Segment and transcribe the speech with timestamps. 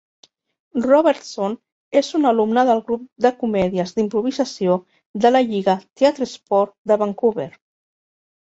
[0.85, 1.53] Robertson
[2.01, 4.79] és un alumne del grup de comèdies d'improvisació
[5.27, 7.51] de la Lliga TeatreSports de Vancouver.